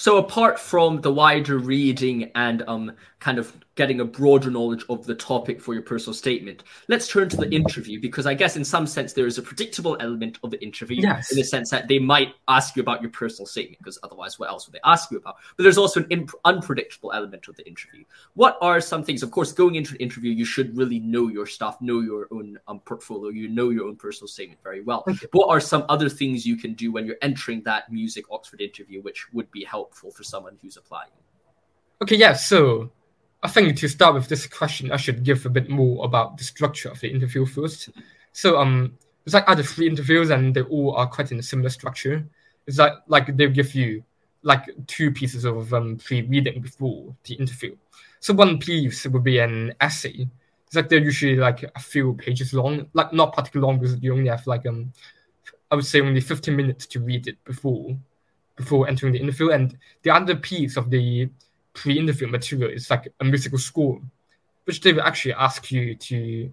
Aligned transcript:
So 0.00 0.16
apart 0.16 0.58
from 0.58 1.02
the 1.02 1.12
wider 1.12 1.58
reading 1.58 2.30
and 2.34 2.62
um, 2.66 2.92
kind 3.20 3.38
of 3.38 3.54
getting 3.76 4.00
a 4.00 4.04
broader 4.04 4.50
knowledge 4.50 4.82
of 4.88 5.04
the 5.04 5.14
topic 5.14 5.60
for 5.60 5.74
your 5.74 5.82
personal 5.82 6.14
statement, 6.14 6.64
let's 6.88 7.06
turn 7.06 7.28
to 7.28 7.36
the 7.36 7.50
interview 7.50 8.00
because 8.00 8.26
I 8.26 8.32
guess 8.34 8.56
in 8.56 8.64
some 8.64 8.86
sense 8.86 9.12
there 9.12 9.26
is 9.26 9.36
a 9.36 9.42
predictable 9.42 9.96
element 10.00 10.38
of 10.42 10.50
the 10.50 10.62
interview 10.62 11.02
yes. 11.02 11.30
in 11.30 11.36
the 11.36 11.44
sense 11.44 11.70
that 11.70 11.86
they 11.86 11.98
might 11.98 12.34
ask 12.48 12.76
you 12.76 12.82
about 12.82 13.02
your 13.02 13.10
personal 13.10 13.46
statement 13.46 13.78
because 13.78 13.98
otherwise 14.02 14.38
what 14.38 14.48
else 14.48 14.66
would 14.66 14.74
they 14.74 14.80
ask 14.84 15.10
you 15.10 15.18
about? 15.18 15.36
But 15.56 15.64
there's 15.64 15.78
also 15.78 16.00
an 16.00 16.06
imp- 16.08 16.32
unpredictable 16.46 17.12
element 17.12 17.46
of 17.46 17.56
the 17.56 17.66
interview. 17.68 18.04
What 18.34 18.56
are 18.62 18.80
some 18.80 19.04
things? 19.04 19.22
Of 19.22 19.30
course, 19.30 19.52
going 19.52 19.74
into 19.74 19.92
an 19.92 19.98
interview, 19.98 20.32
you 20.32 20.46
should 20.46 20.76
really 20.76 20.98
know 20.98 21.28
your 21.28 21.46
stuff, 21.46 21.80
know 21.82 22.00
your 22.00 22.26
own 22.30 22.58
um, 22.68 22.80
portfolio, 22.80 23.30
you 23.30 23.48
know 23.48 23.68
your 23.68 23.86
own 23.86 23.96
personal 23.96 24.28
statement 24.28 24.60
very 24.62 24.80
well. 24.80 25.04
But 25.06 25.16
what 25.32 25.48
are 25.48 25.60
some 25.60 25.84
other 25.90 26.08
things 26.08 26.46
you 26.46 26.56
can 26.56 26.72
do 26.72 26.90
when 26.90 27.04
you're 27.04 27.18
entering 27.20 27.62
that 27.64 27.92
music 27.92 28.24
Oxford 28.30 28.62
interview, 28.62 29.02
which 29.02 29.30
would 29.32 29.50
be 29.50 29.62
helpful 29.62 30.10
for 30.10 30.24
someone 30.24 30.56
who's 30.62 30.78
applying? 30.78 31.10
Okay, 32.02 32.16
yeah. 32.16 32.32
So 32.32 32.90
I 33.42 33.48
think 33.48 33.76
to 33.78 33.88
start 33.88 34.14
with 34.14 34.28
this 34.28 34.46
question, 34.46 34.92
I 34.92 34.96
should 34.96 35.24
give 35.24 35.46
a 35.46 35.50
bit 35.50 35.70
more 35.70 36.04
about 36.04 36.36
the 36.36 36.44
structure 36.44 36.90
of 36.90 37.00
the 37.00 37.10
interview 37.10 37.46
first. 37.46 37.88
So 38.32 38.58
um, 38.58 38.98
it's 39.24 39.34
like 39.34 39.48
other 39.48 39.62
three 39.62 39.88
interviews, 39.88 40.30
and 40.30 40.54
they 40.54 40.62
all 40.62 40.94
are 40.94 41.06
quite 41.06 41.32
in 41.32 41.38
a 41.38 41.42
similar 41.42 41.70
structure. 41.70 42.24
It's 42.66 42.78
like 42.78 42.94
like 43.06 43.36
they 43.36 43.48
give 43.48 43.74
you 43.74 44.04
like 44.42 44.68
two 44.86 45.10
pieces 45.10 45.44
of 45.44 45.72
um, 45.74 45.98
pre-reading 45.98 46.60
before 46.60 47.14
the 47.24 47.34
interview. 47.34 47.76
So 48.20 48.34
one 48.34 48.58
piece 48.58 49.06
would 49.06 49.24
be 49.24 49.38
an 49.38 49.74
essay. 49.80 50.28
It's 50.66 50.76
like 50.76 50.88
they're 50.88 50.98
usually 50.98 51.36
like 51.36 51.62
a 51.62 51.80
few 51.80 52.14
pages 52.14 52.52
long, 52.54 52.88
like 52.92 53.12
not 53.12 53.34
particularly 53.34 53.66
long 53.72 53.80
because 53.80 53.98
you 54.00 54.12
only 54.12 54.28
have 54.28 54.46
like 54.46 54.66
um, 54.66 54.92
I 55.70 55.76
would 55.76 55.86
say 55.86 56.00
only 56.00 56.20
15 56.20 56.54
minutes 56.54 56.86
to 56.88 57.00
read 57.00 57.26
it 57.26 57.42
before 57.44 57.96
before 58.56 58.88
entering 58.88 59.14
the 59.14 59.20
interview. 59.20 59.50
And 59.50 59.76
the 60.02 60.10
other 60.10 60.36
piece 60.36 60.76
of 60.76 60.90
the 60.90 61.30
pre-interview 61.74 62.28
material 62.28 62.70
is 62.70 62.90
like 62.90 63.12
a 63.20 63.24
musical 63.24 63.58
score, 63.58 64.00
which 64.64 64.80
they 64.80 64.92
will 64.92 65.02
actually 65.02 65.34
ask 65.34 65.70
you 65.70 65.94
to. 65.94 66.52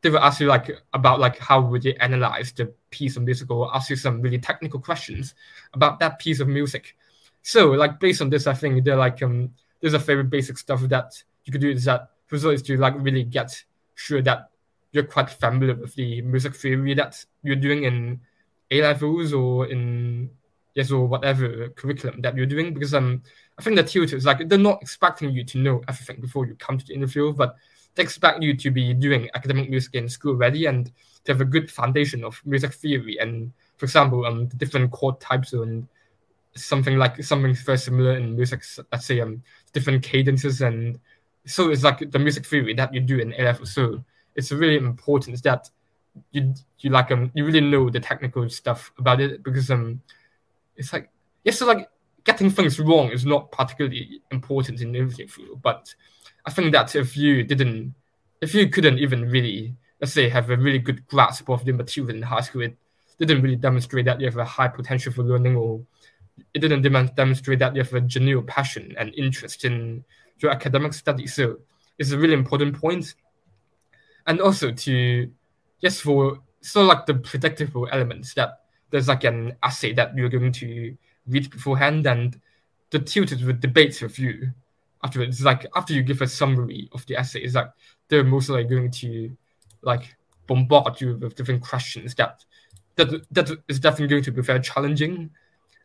They 0.00 0.10
will 0.10 0.20
ask 0.20 0.40
you 0.40 0.46
like 0.46 0.70
about 0.94 1.18
like 1.18 1.38
how 1.38 1.60
would 1.60 1.84
you 1.84 1.94
analyze 1.98 2.52
the 2.52 2.72
piece 2.90 3.16
of 3.16 3.24
musical, 3.24 3.70
ask 3.74 3.90
you 3.90 3.96
some 3.96 4.20
really 4.20 4.38
technical 4.38 4.78
questions 4.80 5.34
about 5.74 5.98
that 5.98 6.20
piece 6.20 6.38
of 6.38 6.46
music. 6.46 6.96
So 7.42 7.70
like 7.72 7.98
based 7.98 8.22
on 8.22 8.30
this, 8.30 8.46
I 8.46 8.54
think 8.54 8.84
they're 8.84 8.96
like 8.96 9.22
um 9.22 9.50
there's 9.80 9.94
a 9.94 9.98
very 9.98 10.22
basic 10.22 10.58
stuff 10.58 10.80
that 10.82 11.22
you 11.44 11.52
could 11.52 11.60
do 11.60 11.70
is 11.70 11.84
that 11.84 12.10
first 12.26 12.44
all 12.44 12.50
is 12.50 12.62
to 12.62 12.76
like 12.76 12.94
really 12.98 13.24
get 13.24 13.64
sure 13.94 14.22
that 14.22 14.50
you're 14.92 15.04
quite 15.04 15.30
familiar 15.30 15.74
with 15.74 15.94
the 15.94 16.22
music 16.22 16.54
theory 16.54 16.94
that 16.94 17.24
you're 17.42 17.56
doing 17.56 17.84
in 17.84 18.20
A 18.70 18.82
levels 18.82 19.32
or 19.32 19.66
in 19.66 20.30
yes 20.78 20.90
or 20.92 21.06
whatever 21.06 21.68
curriculum 21.70 22.20
that 22.22 22.36
you're 22.36 22.46
doing 22.54 22.72
because 22.72 22.94
um 22.94 23.20
I 23.58 23.62
think 23.62 23.76
the 23.76 23.82
tutors 23.82 24.24
like 24.24 24.48
they're 24.48 24.66
not 24.70 24.80
expecting 24.80 25.30
you 25.30 25.44
to 25.44 25.58
know 25.58 25.82
everything 25.88 26.20
before 26.20 26.46
you 26.46 26.54
come 26.54 26.78
to 26.78 26.86
the 26.86 26.94
interview, 26.94 27.32
but 27.32 27.56
they 27.94 28.02
expect 28.04 28.42
you 28.42 28.56
to 28.56 28.70
be 28.70 28.94
doing 28.94 29.28
academic 29.34 29.68
music 29.68 29.94
in 29.94 30.08
school 30.08 30.34
already 30.34 30.66
and 30.66 30.92
to 31.24 31.32
have 31.32 31.40
a 31.40 31.44
good 31.44 31.68
foundation 31.70 32.22
of 32.22 32.40
music 32.44 32.72
theory 32.72 33.18
and 33.18 33.52
for 33.76 33.86
example 33.86 34.24
um 34.24 34.46
the 34.48 34.56
different 34.56 34.90
chord 34.92 35.18
types 35.20 35.52
and 35.52 35.88
something 36.54 36.96
like 36.96 37.22
something 37.22 37.54
very 37.54 37.78
similar 37.78 38.16
in 38.16 38.36
music 38.36 38.62
let's 38.92 39.06
say 39.06 39.20
um 39.20 39.42
different 39.72 40.02
cadences 40.02 40.62
and 40.62 40.98
so 41.46 41.70
it's 41.70 41.82
like 41.82 42.10
the 42.10 42.18
music 42.18 42.46
theory 42.46 42.74
that 42.74 42.92
you 42.92 43.00
do 43.00 43.18
in 43.18 43.32
A 43.38 43.42
level. 43.42 43.64
So 43.66 44.04
it's 44.36 44.52
really 44.52 44.76
important 44.76 45.42
that 45.42 45.70
you 46.32 46.54
you 46.80 46.90
like 46.90 47.10
um 47.10 47.30
you 47.34 47.44
really 47.44 47.60
know 47.60 47.90
the 47.90 48.00
technical 48.00 48.48
stuff 48.50 48.92
about 48.98 49.20
it 49.20 49.42
because 49.42 49.70
um 49.70 50.00
it's 50.78 50.92
like 50.92 51.10
yes, 51.44 51.58
so 51.58 51.66
like 51.66 51.88
getting 52.24 52.50
things 52.50 52.78
wrong 52.78 53.10
is 53.10 53.24
not 53.24 53.50
particularly 53.52 54.22
important 54.30 54.80
in 54.80 54.94
everything 54.94 55.28
field, 55.28 55.60
but 55.62 55.94
I 56.46 56.50
think 56.50 56.72
that 56.72 56.94
if 56.94 57.16
you 57.16 57.44
didn't, 57.44 57.94
if 58.40 58.54
you 58.54 58.68
couldn't 58.68 58.98
even 58.98 59.28
really, 59.30 59.74
let's 60.00 60.12
say, 60.12 60.28
have 60.28 60.50
a 60.50 60.56
really 60.56 60.78
good 60.78 61.06
grasp 61.06 61.48
of 61.48 61.64
the 61.64 61.72
material 61.72 62.14
in 62.16 62.22
high 62.22 62.40
school, 62.40 62.62
it 62.62 62.76
didn't 63.18 63.42
really 63.42 63.56
demonstrate 63.56 64.04
that 64.06 64.20
you 64.20 64.26
have 64.26 64.36
a 64.36 64.44
high 64.44 64.68
potential 64.68 65.12
for 65.12 65.22
learning, 65.22 65.56
or 65.56 65.80
it 66.54 66.60
didn't 66.60 66.82
demonstrate 67.14 67.58
that 67.58 67.74
you 67.74 67.82
have 67.82 67.94
a 67.94 68.00
genuine 68.00 68.46
passion 68.46 68.94
and 68.98 69.14
interest 69.14 69.64
in 69.64 70.04
your 70.38 70.50
academic 70.50 70.92
studies. 70.92 71.34
So 71.34 71.58
it's 71.98 72.12
a 72.12 72.18
really 72.18 72.34
important 72.34 72.78
point. 72.78 73.14
And 74.26 74.40
also 74.40 74.70
to, 74.70 75.30
yes, 75.80 76.00
for 76.00 76.40
so 76.60 76.82
like 76.82 77.06
the 77.06 77.14
predictable 77.14 77.88
elements 77.90 78.34
that 78.34 78.60
there's 78.90 79.08
like 79.08 79.24
an 79.24 79.56
essay 79.62 79.92
that 79.94 80.16
you're 80.16 80.28
going 80.28 80.52
to 80.52 80.96
read 81.26 81.50
beforehand, 81.50 82.06
and 82.06 82.40
the 82.90 82.98
tutors 82.98 83.42
would 83.44 83.60
debate 83.60 84.00
with 84.00 84.18
you 84.18 84.52
afterwards. 85.04 85.42
Like 85.44 85.66
after 85.76 85.92
you 85.92 86.02
give 86.02 86.22
a 86.22 86.26
summary 86.26 86.88
of 86.92 87.04
the 87.06 87.16
essay, 87.16 87.40
it's 87.40 87.54
like 87.54 87.70
they're 88.08 88.24
mostly 88.24 88.64
going 88.64 88.90
to 88.92 89.36
like 89.82 90.16
bombard 90.46 91.00
you 91.00 91.16
with 91.16 91.36
different 91.36 91.62
questions 91.62 92.14
that 92.16 92.44
that 92.96 93.10
that 93.30 93.50
is 93.68 93.78
definitely 93.78 94.08
going 94.08 94.24
to 94.24 94.32
be 94.32 94.42
very 94.42 94.60
challenging. 94.60 95.30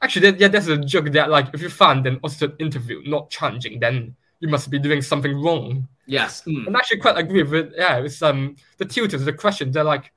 Actually, 0.00 0.36
yeah, 0.38 0.48
there's 0.48 0.68
a 0.68 0.78
joke 0.78 1.12
that 1.12 1.30
like 1.30 1.48
if 1.54 1.62
you 1.62 1.68
find 1.68 2.06
an 2.06 2.18
Oxford 2.24 2.54
interview 2.58 3.02
not 3.04 3.30
challenging, 3.30 3.78
then 3.78 4.16
you 4.40 4.48
must 4.48 4.70
be 4.70 4.78
doing 4.78 5.02
something 5.02 5.40
wrong. 5.40 5.86
Yes, 6.06 6.42
mm. 6.46 6.66
and 6.66 6.76
I 6.76 6.80
actually 6.80 6.98
quite 6.98 7.18
agree 7.18 7.42
with 7.42 7.54
it. 7.54 7.72
Yeah, 7.76 7.98
it's 7.98 8.22
um 8.22 8.56
the 8.78 8.84
tutors, 8.84 9.24
the 9.24 9.32
questions, 9.32 9.74
they're 9.74 9.84
like 9.84 10.12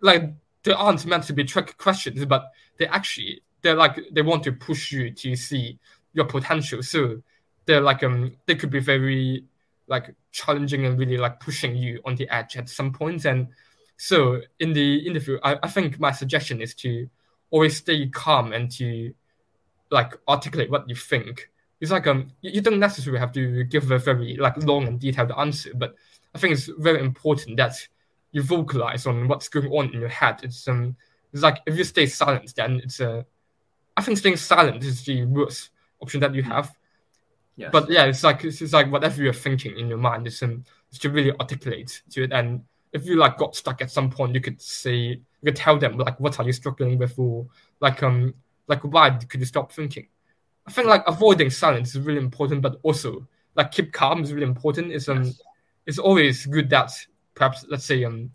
like 0.00 0.32
they 0.64 0.72
aren't 0.72 1.06
meant 1.06 1.24
to 1.24 1.32
be 1.32 1.44
trick 1.44 1.76
questions, 1.78 2.24
but 2.24 2.50
they 2.78 2.86
actually 2.86 3.42
they're 3.62 3.74
like 3.74 4.00
they 4.12 4.22
want 4.22 4.42
to 4.44 4.52
push 4.52 4.92
you 4.92 5.10
to 5.10 5.36
see 5.36 5.78
your 6.12 6.24
potential. 6.24 6.82
So 6.82 7.22
they're 7.66 7.80
like 7.80 8.02
um 8.02 8.36
they 8.46 8.54
could 8.54 8.70
be 8.70 8.80
very 8.80 9.44
like 9.86 10.14
challenging 10.32 10.86
and 10.86 10.98
really 10.98 11.18
like 11.18 11.40
pushing 11.40 11.76
you 11.76 12.00
on 12.04 12.16
the 12.16 12.28
edge 12.30 12.56
at 12.56 12.68
some 12.68 12.92
points. 12.92 13.26
And 13.26 13.48
so 13.96 14.40
in 14.58 14.72
the 14.72 15.06
interview, 15.06 15.38
I, 15.42 15.58
I 15.62 15.68
think 15.68 16.00
my 16.00 16.10
suggestion 16.10 16.60
is 16.60 16.74
to 16.76 17.08
always 17.50 17.76
stay 17.76 18.08
calm 18.08 18.52
and 18.52 18.70
to 18.72 19.12
like 19.90 20.18
articulate 20.26 20.70
what 20.70 20.88
you 20.88 20.94
think. 20.94 21.50
It's 21.80 21.90
like 21.90 22.06
um 22.06 22.28
you 22.40 22.60
don't 22.62 22.80
necessarily 22.80 23.20
have 23.20 23.32
to 23.32 23.64
give 23.64 23.90
a 23.90 23.98
very 23.98 24.36
like 24.36 24.56
long 24.64 24.88
and 24.88 24.98
detailed 24.98 25.32
answer, 25.36 25.72
but 25.74 25.94
I 26.34 26.38
think 26.38 26.54
it's 26.54 26.70
very 26.78 27.00
important 27.00 27.58
that 27.58 27.74
you 28.34 28.42
vocalize 28.42 29.06
on 29.06 29.28
what's 29.28 29.48
going 29.48 29.70
on 29.70 29.94
in 29.94 30.00
your 30.00 30.08
head. 30.08 30.40
It's 30.42 30.66
um, 30.66 30.96
it's 31.32 31.42
like 31.42 31.60
if 31.66 31.78
you 31.78 31.84
stay 31.84 32.06
silent, 32.06 32.52
then 32.54 32.80
it's 32.84 33.00
a. 33.00 33.10
Uh, 33.10 33.22
I 33.96 34.02
think 34.02 34.18
staying 34.18 34.36
silent 34.36 34.82
is 34.82 35.04
the 35.04 35.24
worst 35.24 35.70
option 36.02 36.20
that 36.20 36.34
you 36.34 36.42
mm. 36.42 36.46
have. 36.48 36.76
Yes. 37.56 37.70
But 37.72 37.88
yeah, 37.88 38.06
it's 38.06 38.24
like 38.24 38.44
it's, 38.44 38.60
it's 38.60 38.72
like 38.72 38.90
whatever 38.90 39.22
you're 39.22 39.32
thinking 39.32 39.78
in 39.78 39.86
your 39.86 39.98
mind 39.98 40.26
is 40.26 40.42
um, 40.42 40.64
is 40.90 40.98
to 40.98 41.10
really 41.10 41.30
articulate 41.38 42.02
to 42.10 42.24
it. 42.24 42.32
And 42.32 42.64
if 42.92 43.06
you 43.06 43.16
like 43.16 43.38
got 43.38 43.54
stuck 43.54 43.80
at 43.80 43.90
some 43.92 44.10
point, 44.10 44.34
you 44.34 44.40
could 44.40 44.60
say 44.60 44.96
you 44.96 45.22
could 45.44 45.54
tell 45.54 45.78
them 45.78 45.96
like 45.96 46.18
what 46.18 46.40
are 46.40 46.44
you 46.44 46.52
struggling 46.52 46.98
with, 46.98 47.16
or 47.16 47.46
like 47.80 48.02
um 48.02 48.34
like 48.66 48.82
why 48.82 49.10
could 49.10 49.38
you 49.38 49.46
stop 49.46 49.70
thinking? 49.70 50.08
I 50.66 50.72
think 50.72 50.88
like 50.88 51.04
avoiding 51.06 51.50
silence 51.50 51.94
is 51.94 52.00
really 52.00 52.18
important, 52.18 52.62
but 52.62 52.80
also 52.82 53.28
like 53.54 53.70
keep 53.70 53.92
calm 53.92 54.24
is 54.24 54.32
really 54.32 54.48
important. 54.48 54.90
It's 54.90 55.08
um 55.08 55.22
yes. 55.22 55.40
it's 55.86 55.98
always 56.00 56.46
good 56.46 56.68
that 56.70 56.90
perhaps 57.34 57.64
let's 57.68 57.84
say 57.84 58.04
um 58.04 58.30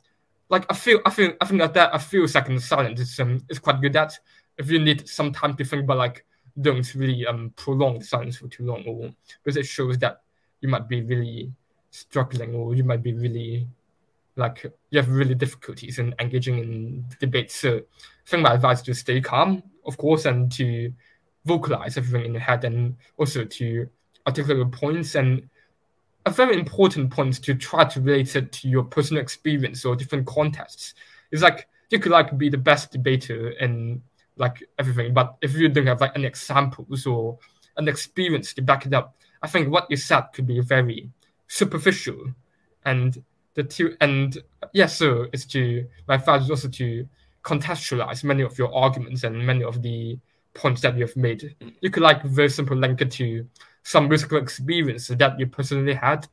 like 0.49 0.65
I 0.69 0.75
feel 0.75 0.99
I 1.05 1.09
feel 1.09 1.33
I 1.41 1.45
think 1.45 1.61
that, 1.61 1.73
that 1.73 1.93
a 1.93 1.99
few 1.99 2.27
seconds 2.27 2.65
silence 2.65 2.99
is 2.99 3.19
um 3.19 3.43
is 3.49 3.59
quite 3.59 3.81
good 3.81 3.95
at 3.95 4.17
if 4.57 4.69
you 4.69 4.79
need 4.79 5.07
some 5.07 5.31
time 5.31 5.55
to 5.57 5.65
think 5.65 5.85
but 5.85 5.97
like 5.97 6.25
don't 6.59 6.93
really 6.95 7.25
um 7.25 7.53
prolong 7.55 7.99
the 7.99 8.05
silence 8.05 8.37
for 8.37 8.47
too 8.47 8.65
long 8.65 8.83
or 8.85 9.09
because 9.43 9.57
it 9.57 9.65
shows 9.65 9.97
that 9.99 10.21
you 10.61 10.69
might 10.69 10.87
be 10.87 11.01
really 11.01 11.51
struggling 11.91 12.53
or 12.53 12.75
you 12.75 12.83
might 12.83 13.01
be 13.01 13.13
really 13.13 13.67
like 14.35 14.63
you 14.89 14.99
have 14.99 15.09
really 15.09 15.35
difficulties 15.35 15.99
in 15.99 16.15
engaging 16.19 16.59
in 16.59 17.05
debates. 17.19 17.55
So 17.55 17.77
I 17.77 18.29
think 18.29 18.43
my 18.43 18.53
advice 18.53 18.79
is 18.79 18.85
to 18.85 18.93
stay 18.93 19.21
calm, 19.21 19.61
of 19.85 19.97
course, 19.97 20.25
and 20.25 20.51
to 20.53 20.91
vocalize 21.45 21.97
everything 21.97 22.25
in 22.25 22.33
your 22.33 22.41
head 22.41 22.63
and 22.63 22.95
also 23.17 23.43
to 23.43 23.87
articulate 24.25 24.57
your 24.57 24.67
points 24.67 25.15
and 25.15 25.49
a 26.25 26.31
very 26.31 26.57
important 26.57 27.09
point 27.11 27.41
to 27.43 27.55
try 27.55 27.85
to 27.85 28.01
relate 28.01 28.35
it 28.35 28.51
to 28.51 28.67
your 28.67 28.83
personal 28.83 29.21
experience 29.21 29.85
or 29.85 29.95
different 29.95 30.27
contexts. 30.27 30.93
It's 31.31 31.41
like 31.41 31.67
you 31.89 31.99
could 31.99 32.11
like 32.11 32.37
be 32.37 32.49
the 32.49 32.57
best 32.57 32.91
debater 32.91 33.49
and 33.59 34.01
like 34.37 34.63
everything, 34.77 35.13
but 35.13 35.37
if 35.41 35.53
you 35.53 35.69
don't 35.69 35.87
have 35.87 36.01
like 36.01 36.11
any 36.15 36.25
examples 36.25 37.05
or 37.05 37.37
an 37.77 37.87
experience 37.87 38.53
to 38.53 38.61
back 38.61 38.85
it 38.85 38.93
up, 38.93 39.15
I 39.41 39.47
think 39.47 39.69
what 39.69 39.89
you 39.89 39.97
said 39.97 40.27
could 40.33 40.47
be 40.47 40.59
very 40.61 41.09
superficial. 41.47 42.33
And 42.85 43.21
the 43.55 43.63
two 43.63 43.95
and 44.01 44.35
yes, 44.35 44.43
yeah, 44.73 44.85
so 44.87 45.27
it's 45.33 45.45
to 45.47 45.85
my 46.07 46.15
advice 46.15 46.43
is 46.43 46.49
also 46.49 46.69
to 46.69 47.07
contextualize 47.43 48.23
many 48.23 48.43
of 48.43 48.57
your 48.57 48.73
arguments 48.73 49.23
and 49.23 49.45
many 49.45 49.63
of 49.63 49.81
the 49.81 50.19
points 50.53 50.81
that 50.81 50.95
you 50.95 51.05
have 51.05 51.15
made. 51.15 51.55
Mm. 51.61 51.73
You 51.81 51.89
could 51.89 52.03
like 52.03 52.23
very 52.23 52.49
simple 52.49 52.77
link 52.77 53.01
it 53.01 53.11
to 53.11 53.47
some 53.89 54.07
musical 54.07 54.37
experience 54.37 55.07
that 55.07 55.39
you 55.39 55.47
personally 55.47 55.95
had, 55.95 56.27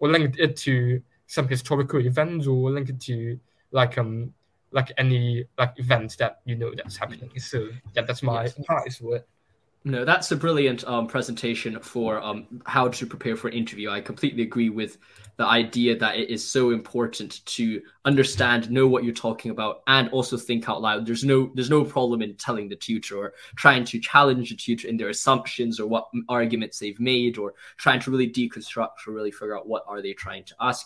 or 0.00 0.08
link 0.08 0.34
it 0.40 0.56
to 0.56 1.00
some 1.28 1.46
historical 1.46 2.00
events, 2.00 2.48
or 2.48 2.72
link 2.72 2.88
it 2.88 3.00
to 3.00 3.38
like 3.70 3.96
um 3.96 4.34
like 4.72 4.90
any 4.98 5.44
like 5.56 5.72
event 5.76 6.16
that 6.18 6.40
you 6.44 6.56
know 6.56 6.72
that's 6.74 6.96
happening. 6.96 7.30
So 7.38 7.68
yeah, 7.94 8.02
that's 8.02 8.24
my 8.24 8.46
advice 8.46 8.98
for 8.98 9.16
it. 9.16 9.28
No, 9.86 10.04
that's 10.04 10.32
a 10.32 10.36
brilliant 10.36 10.82
um, 10.88 11.06
presentation 11.06 11.78
for 11.78 12.20
um, 12.20 12.60
how 12.66 12.88
to 12.88 13.06
prepare 13.06 13.36
for 13.36 13.46
an 13.46 13.54
interview. 13.54 13.88
I 13.88 14.00
completely 14.00 14.42
agree 14.42 14.68
with 14.68 14.98
the 15.36 15.46
idea 15.46 15.96
that 15.96 16.16
it 16.16 16.28
is 16.28 16.44
so 16.44 16.70
important 16.70 17.46
to 17.46 17.80
understand, 18.04 18.68
know 18.68 18.88
what 18.88 19.04
you're 19.04 19.14
talking 19.14 19.52
about, 19.52 19.82
and 19.86 20.08
also 20.08 20.36
think 20.36 20.68
out 20.68 20.82
loud. 20.82 21.06
There's 21.06 21.22
no 21.22 21.52
there's 21.54 21.70
no 21.70 21.84
problem 21.84 22.20
in 22.20 22.34
telling 22.34 22.68
the 22.68 22.74
tutor 22.74 23.16
or 23.16 23.34
trying 23.54 23.84
to 23.84 24.00
challenge 24.00 24.50
the 24.50 24.56
tutor 24.56 24.88
in 24.88 24.96
their 24.96 25.10
assumptions 25.10 25.78
or 25.78 25.86
what 25.86 26.08
arguments 26.28 26.80
they've 26.80 26.98
made, 26.98 27.38
or 27.38 27.54
trying 27.76 28.00
to 28.00 28.10
really 28.10 28.28
deconstruct 28.28 29.06
or 29.06 29.12
really 29.12 29.30
figure 29.30 29.56
out 29.56 29.68
what 29.68 29.84
are 29.86 30.02
they 30.02 30.14
trying 30.14 30.42
to 30.46 30.54
ask 30.60 30.84